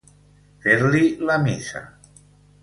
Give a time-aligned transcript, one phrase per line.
[0.63, 1.83] Fer-li la missa.